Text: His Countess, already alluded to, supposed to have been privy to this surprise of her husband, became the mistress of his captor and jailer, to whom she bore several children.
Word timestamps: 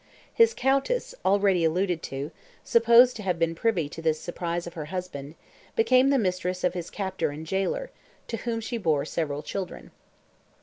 His 0.33 0.55
Countess, 0.55 1.13
already 1.23 1.63
alluded 1.63 2.01
to, 2.01 2.31
supposed 2.63 3.15
to 3.17 3.21
have 3.21 3.37
been 3.37 3.53
privy 3.53 3.87
to 3.89 4.01
this 4.01 4.19
surprise 4.19 4.65
of 4.65 4.73
her 4.73 4.85
husband, 4.85 5.35
became 5.75 6.07
the 6.09 6.17
mistress 6.17 6.63
of 6.63 6.73
his 6.73 6.89
captor 6.89 7.29
and 7.29 7.45
jailer, 7.45 7.91
to 8.27 8.37
whom 8.37 8.61
she 8.61 8.79
bore 8.79 9.05
several 9.05 9.43
children. 9.43 9.91